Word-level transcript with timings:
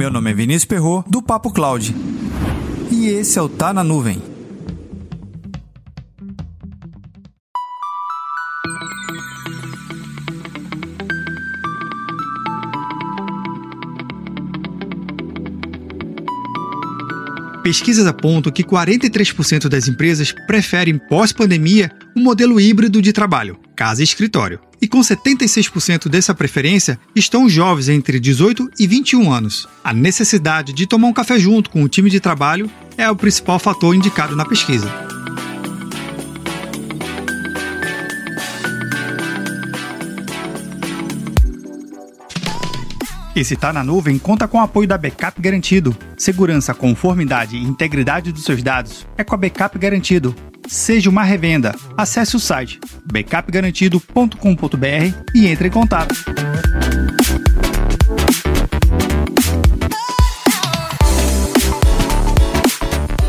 Meu 0.00 0.10
nome 0.10 0.30
é 0.30 0.34
Vinícius 0.34 0.64
Perro 0.64 1.04
do 1.06 1.20
Papo 1.20 1.52
Cloud. 1.52 1.94
E 2.90 3.08
esse 3.08 3.38
é 3.38 3.42
o 3.42 3.50
Tá 3.50 3.70
na 3.70 3.84
Nuvem. 3.84 4.22
Pesquisas 17.62 18.06
apontam 18.06 18.50
que 18.50 18.64
43% 18.64 19.68
das 19.68 19.86
empresas 19.86 20.32
preferem 20.46 20.96
pós-pandemia 20.96 21.92
um 22.16 22.22
modelo 22.22 22.58
híbrido 22.58 23.02
de 23.02 23.12
trabalho, 23.12 23.58
casa 23.80 24.02
e 24.02 24.04
escritório. 24.04 24.60
E 24.78 24.86
com 24.86 25.00
76% 25.00 26.06
dessa 26.10 26.34
preferência 26.34 27.00
estão 27.16 27.48
jovens 27.48 27.88
entre 27.88 28.20
18 28.20 28.68
e 28.78 28.86
21 28.86 29.32
anos. 29.32 29.66
A 29.82 29.94
necessidade 29.94 30.74
de 30.74 30.86
tomar 30.86 31.08
um 31.08 31.14
café 31.14 31.38
junto 31.38 31.70
com 31.70 31.82
o 31.82 31.88
time 31.88 32.10
de 32.10 32.20
trabalho 32.20 32.70
é 32.98 33.10
o 33.10 33.16
principal 33.16 33.58
fator 33.58 33.94
indicado 33.94 34.36
na 34.36 34.44
pesquisa. 34.44 34.92
Esse 43.34 43.56
Tá 43.56 43.72
na 43.72 43.82
Nuvem 43.82 44.18
conta 44.18 44.46
com 44.46 44.58
o 44.58 44.60
apoio 44.60 44.86
da 44.86 44.98
Backup 44.98 45.40
Garantido. 45.40 45.96
Segurança, 46.18 46.74
conformidade 46.74 47.56
e 47.56 47.62
integridade 47.62 48.30
dos 48.30 48.44
seus 48.44 48.62
dados 48.62 49.06
é 49.16 49.24
com 49.24 49.34
a 49.34 49.38
Backup 49.38 49.78
Garantido. 49.78 50.49
Seja 50.70 51.10
uma 51.10 51.24
revenda. 51.24 51.74
Acesse 51.96 52.36
o 52.36 52.38
site 52.38 52.78
backupgarantido.com.br 53.04 54.36
e 55.34 55.48
entre 55.48 55.66
em 55.66 55.70
contato. 55.70 56.14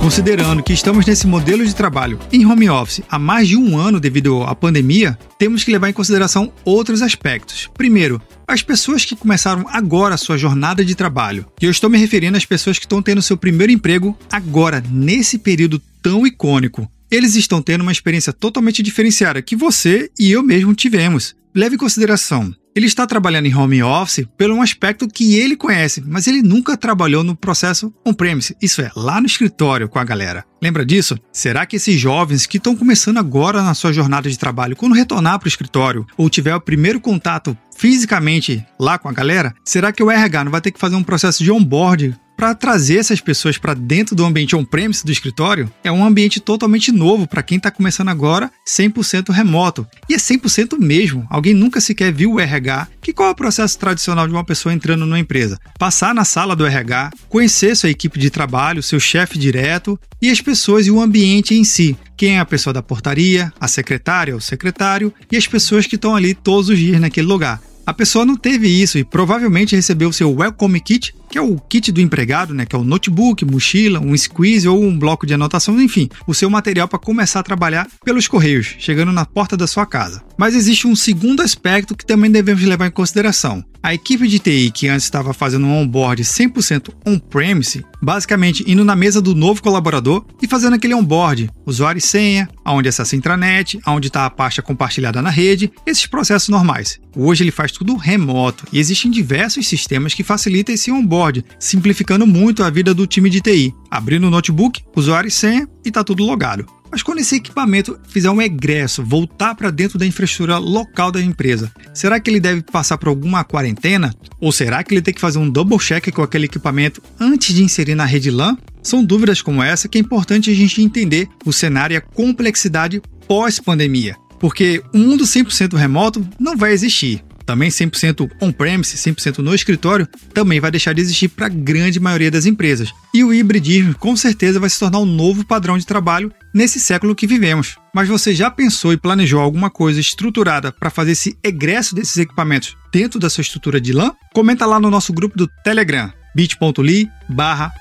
Considerando 0.00 0.62
que 0.62 0.72
estamos 0.72 1.04
nesse 1.04 1.26
modelo 1.26 1.66
de 1.66 1.74
trabalho 1.74 2.18
em 2.32 2.46
home 2.46 2.70
office 2.70 3.02
há 3.06 3.18
mais 3.18 3.48
de 3.48 3.56
um 3.58 3.76
ano 3.76 4.00
devido 4.00 4.42
à 4.42 4.54
pandemia, 4.54 5.18
temos 5.38 5.62
que 5.62 5.70
levar 5.70 5.90
em 5.90 5.92
consideração 5.92 6.50
outros 6.64 7.02
aspectos. 7.02 7.68
Primeiro, 7.74 8.18
as 8.48 8.62
pessoas 8.62 9.04
que 9.04 9.14
começaram 9.14 9.66
agora 9.68 10.14
a 10.14 10.18
sua 10.18 10.38
jornada 10.38 10.82
de 10.82 10.94
trabalho. 10.94 11.44
E 11.60 11.66
eu 11.66 11.70
estou 11.70 11.90
me 11.90 11.98
referindo 11.98 12.38
às 12.38 12.46
pessoas 12.46 12.78
que 12.78 12.86
estão 12.86 13.02
tendo 13.02 13.20
seu 13.20 13.36
primeiro 13.36 13.72
emprego 13.72 14.16
agora, 14.32 14.82
nesse 14.90 15.38
período 15.38 15.78
tão 16.00 16.26
icônico. 16.26 16.90
Eles 17.10 17.36
estão 17.36 17.62
tendo 17.62 17.82
uma 17.82 17.92
experiência 17.92 18.32
totalmente 18.32 18.82
diferenciada 18.82 19.42
que 19.42 19.54
você 19.54 20.10
e 20.18 20.30
eu 20.30 20.42
mesmo 20.42 20.74
tivemos. 20.74 21.36
Leve 21.54 21.76
em 21.76 21.78
consideração, 21.78 22.54
ele 22.76 22.84
está 22.84 23.06
trabalhando 23.06 23.46
em 23.46 23.54
home 23.54 23.82
office 23.82 24.26
pelo 24.36 24.56
um 24.56 24.60
aspecto 24.60 25.08
que 25.08 25.36
ele 25.36 25.56
conhece, 25.56 26.02
mas 26.06 26.26
ele 26.26 26.42
nunca 26.42 26.76
trabalhou 26.76 27.24
no 27.24 27.34
processo 27.34 27.90
on-premise, 28.04 28.54
isso 28.60 28.82
é, 28.82 28.90
lá 28.94 29.18
no 29.18 29.26
escritório 29.26 29.88
com 29.88 29.98
a 29.98 30.04
galera. 30.04 30.44
Lembra 30.60 30.84
disso? 30.84 31.18
Será 31.32 31.64
que 31.64 31.76
esses 31.76 31.98
jovens 31.98 32.44
que 32.44 32.58
estão 32.58 32.76
começando 32.76 33.16
agora 33.16 33.62
na 33.62 33.72
sua 33.72 33.94
jornada 33.94 34.28
de 34.28 34.38
trabalho, 34.38 34.76
quando 34.76 34.94
retornar 34.94 35.38
para 35.38 35.46
o 35.46 35.48
escritório 35.48 36.06
ou 36.18 36.28
tiver 36.28 36.54
o 36.54 36.60
primeiro 36.60 37.00
contato 37.00 37.56
fisicamente 37.74 38.62
lá 38.78 38.98
com 38.98 39.08
a 39.08 39.12
galera, 39.12 39.54
será 39.64 39.90
que 39.90 40.02
o 40.02 40.10
RH 40.10 40.44
não 40.44 40.52
vai 40.52 40.60
ter 40.60 40.72
que 40.72 40.80
fazer 40.80 40.96
um 40.96 41.02
processo 41.02 41.42
de 41.42 41.50
onboarding 41.50 42.14
para 42.36 42.54
trazer 42.54 42.98
essas 42.98 43.20
pessoas 43.20 43.56
para 43.56 43.74
dentro 43.74 44.14
do 44.14 44.24
ambiente 44.24 44.54
on-premise 44.54 45.04
do 45.04 45.10
escritório, 45.10 45.72
é 45.82 45.90
um 45.90 46.04
ambiente 46.04 46.38
totalmente 46.38 46.92
novo 46.92 47.26
para 47.26 47.42
quem 47.42 47.56
está 47.56 47.70
começando 47.70 48.08
agora, 48.08 48.50
100% 48.68 49.30
remoto. 49.30 49.86
E 50.08 50.14
é 50.14 50.18
100% 50.18 50.78
mesmo. 50.78 51.26
Alguém 51.30 51.54
nunca 51.54 51.80
sequer 51.80 52.12
viu 52.12 52.34
o 52.34 52.40
RH. 52.40 52.88
Que 53.00 53.12
qual 53.12 53.28
é 53.28 53.32
o 53.32 53.36
processo 53.36 53.78
tradicional 53.78 54.26
de 54.26 54.34
uma 54.34 54.44
pessoa 54.44 54.74
entrando 54.74 55.06
numa 55.06 55.18
empresa? 55.18 55.58
Passar 55.78 56.14
na 56.14 56.24
sala 56.24 56.54
do 56.54 56.66
RH, 56.66 57.12
conhecer 57.28 57.74
sua 57.74 57.90
equipe 57.90 58.18
de 58.18 58.30
trabalho, 58.30 58.82
seu 58.82 59.00
chefe 59.00 59.38
direto 59.38 59.98
e 60.20 60.30
as 60.30 60.40
pessoas 60.40 60.86
e 60.86 60.90
o 60.90 61.00
ambiente 61.00 61.54
em 61.54 61.64
si. 61.64 61.96
Quem 62.16 62.36
é 62.36 62.40
a 62.40 62.44
pessoa 62.44 62.72
da 62.72 62.82
portaria, 62.82 63.52
a 63.60 63.68
secretária, 63.68 64.36
o 64.36 64.40
secretário 64.40 65.12
e 65.30 65.36
as 65.36 65.46
pessoas 65.46 65.86
que 65.86 65.96
estão 65.96 66.14
ali 66.14 66.34
todos 66.34 66.68
os 66.68 66.78
dias 66.78 67.00
naquele 67.00 67.26
lugar. 67.26 67.60
A 67.86 67.94
pessoa 67.94 68.26
não 68.26 68.34
teve 68.34 68.66
isso 68.66 68.98
e 68.98 69.04
provavelmente 69.04 69.76
recebeu 69.76 70.12
seu 70.12 70.34
Welcome 70.34 70.80
Kit, 70.80 71.14
que 71.30 71.38
é 71.38 71.40
o 71.40 71.56
kit 71.56 71.92
do 71.92 72.00
empregado, 72.00 72.52
né, 72.52 72.66
que 72.66 72.74
é 72.74 72.78
o 72.78 72.82
notebook, 72.82 73.44
mochila, 73.44 74.00
um 74.00 74.16
squeeze 74.16 74.66
ou 74.66 74.82
um 74.82 74.98
bloco 74.98 75.24
de 75.24 75.34
anotação, 75.34 75.80
enfim, 75.80 76.08
o 76.26 76.34
seu 76.34 76.50
material 76.50 76.88
para 76.88 76.98
começar 76.98 77.38
a 77.38 77.44
trabalhar 77.44 77.86
pelos 78.04 78.26
correios, 78.26 78.74
chegando 78.80 79.12
na 79.12 79.24
porta 79.24 79.56
da 79.56 79.68
sua 79.68 79.86
casa. 79.86 80.20
Mas 80.36 80.56
existe 80.56 80.88
um 80.88 80.96
segundo 80.96 81.42
aspecto 81.42 81.94
que 81.94 82.04
também 82.04 82.28
devemos 82.28 82.64
levar 82.64 82.88
em 82.88 82.90
consideração. 82.90 83.64
A 83.80 83.94
equipe 83.94 84.26
de 84.26 84.40
TI 84.40 84.72
que 84.74 84.88
antes 84.88 85.04
estava 85.04 85.32
fazendo 85.32 85.64
um 85.64 85.76
onboard 85.76 86.24
100% 86.24 86.92
on-premise, 87.06 87.84
basicamente 88.06 88.62
indo 88.68 88.84
na 88.84 88.94
mesa 88.94 89.20
do 89.20 89.34
novo 89.34 89.60
colaborador 89.60 90.24
e 90.40 90.46
fazendo 90.46 90.74
aquele 90.74 90.94
onboard, 90.94 91.50
usuário 91.66 91.98
e 91.98 92.00
senha, 92.00 92.48
aonde 92.64 92.88
acessa 92.88 93.16
a 93.16 93.18
intranet, 93.18 93.80
aonde 93.84 94.06
está 94.06 94.24
a 94.24 94.30
pasta 94.30 94.62
compartilhada 94.62 95.20
na 95.20 95.28
rede, 95.28 95.72
esses 95.84 96.06
processos 96.06 96.48
normais. 96.48 97.00
Hoje 97.16 97.42
ele 97.42 97.50
faz 97.50 97.72
tudo 97.72 97.96
remoto 97.96 98.64
e 98.72 98.78
existem 98.78 99.10
diversos 99.10 99.66
sistemas 99.66 100.14
que 100.14 100.22
facilitam 100.22 100.72
esse 100.72 100.92
onboard, 100.92 101.44
simplificando 101.58 102.24
muito 102.28 102.62
a 102.62 102.70
vida 102.70 102.94
do 102.94 103.08
time 103.08 103.28
de 103.28 103.40
TI. 103.40 103.74
Abrindo 103.90 104.28
o 104.28 104.30
notebook, 104.30 104.84
usuário 104.94 105.26
e 105.26 105.32
senha 105.32 105.68
e 105.84 105.88
está 105.88 106.04
tudo 106.04 106.24
logado. 106.24 106.64
Mas 106.90 107.02
quando 107.02 107.18
esse 107.18 107.36
equipamento 107.36 107.98
fizer 108.08 108.30
um 108.30 108.40
egresso, 108.40 109.04
voltar 109.04 109.54
para 109.54 109.70
dentro 109.70 109.98
da 109.98 110.06
infraestrutura 110.06 110.58
local 110.58 111.10
da 111.10 111.20
empresa, 111.20 111.70
será 111.92 112.20
que 112.20 112.30
ele 112.30 112.40
deve 112.40 112.62
passar 112.62 112.96
por 112.96 113.08
alguma 113.08 113.44
quarentena? 113.44 114.14
Ou 114.40 114.52
será 114.52 114.82
que 114.82 114.94
ele 114.94 115.02
tem 115.02 115.12
que 115.12 115.20
fazer 115.20 115.38
um 115.38 115.50
double 115.50 115.78
check 115.78 116.10
com 116.12 116.22
aquele 116.22 116.46
equipamento 116.46 117.02
antes 117.18 117.54
de 117.54 117.62
inserir 117.62 117.94
na 117.96 118.04
rede 118.04 118.30
LAN? 118.30 118.56
São 118.82 119.04
dúvidas 119.04 119.42
como 119.42 119.62
essa 119.62 119.88
que 119.88 119.98
é 119.98 120.00
importante 120.00 120.50
a 120.50 120.54
gente 120.54 120.80
entender 120.80 121.28
o 121.44 121.52
cenário 121.52 121.94
e 121.94 121.96
a 121.96 122.00
complexidade 122.00 123.02
pós-pandemia. 123.26 124.16
Porque 124.38 124.82
um 124.94 125.00
mundo 125.00 125.24
100% 125.24 125.74
remoto 125.76 126.26
não 126.38 126.56
vai 126.56 126.72
existir 126.72 127.24
também 127.46 127.70
100% 127.70 128.28
on-premise, 128.42 128.96
100% 128.96 129.38
no 129.38 129.54
escritório, 129.54 130.06
também 130.34 130.58
vai 130.58 130.70
deixar 130.70 130.92
de 130.92 131.00
existir 131.00 131.28
para 131.28 131.46
a 131.46 131.48
grande 131.48 132.00
maioria 132.00 132.30
das 132.30 132.44
empresas. 132.44 132.92
E 133.14 133.22
o 133.22 133.32
hibridismo 133.32 133.94
com 133.94 134.16
certeza 134.16 134.58
vai 134.58 134.68
se 134.68 134.78
tornar 134.78 134.98
um 134.98 135.06
novo 135.06 135.46
padrão 135.46 135.78
de 135.78 135.86
trabalho 135.86 136.32
nesse 136.52 136.80
século 136.80 137.14
que 137.14 137.26
vivemos. 137.26 137.76
Mas 137.94 138.08
você 138.08 138.34
já 138.34 138.50
pensou 138.50 138.92
e 138.92 138.98
planejou 138.98 139.40
alguma 139.40 139.70
coisa 139.70 140.00
estruturada 140.00 140.72
para 140.72 140.90
fazer 140.90 141.12
esse 141.12 141.38
egresso 141.42 141.94
desses 141.94 142.16
equipamentos 142.18 142.76
dentro 142.92 143.20
da 143.20 143.30
sua 143.30 143.42
estrutura 143.42 143.80
de 143.80 143.92
LAN? 143.92 144.12
Comenta 144.34 144.66
lá 144.66 144.80
no 144.80 144.90
nosso 144.90 145.12
grupo 145.12 145.38
do 145.38 145.48
Telegram, 145.62 146.12
bit.ly 146.34 147.08
barra 147.28 147.72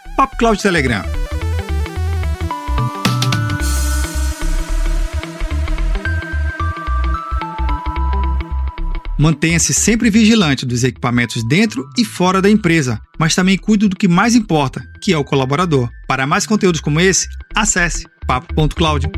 Telegram. 0.62 1.04
Mantenha-se 9.18 9.74
sempre 9.74 10.10
vigilante 10.10 10.66
dos 10.66 10.84
equipamentos 10.84 11.42
dentro 11.48 11.90
e 11.98 12.04
fora 12.04 12.42
da 12.42 12.50
empresa, 12.50 13.00
mas 13.18 13.34
também 13.34 13.58
cuide 13.58 13.88
do 13.88 13.96
que 13.96 14.08
mais 14.08 14.36
importa, 14.36 14.84
que 15.02 15.14
é 15.14 15.18
o 15.18 15.24
colaborador. 15.24 15.90
Para 16.08 16.28
mais 16.28 16.46
conteúdos 16.46 16.82
como 16.82 17.00
esse, 17.00 17.28
acesse 17.56 18.06
papo.cloud. 18.28 19.10